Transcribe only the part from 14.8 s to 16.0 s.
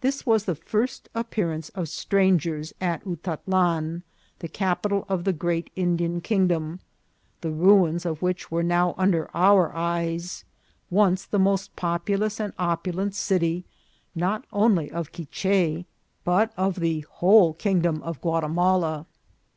of Quiche,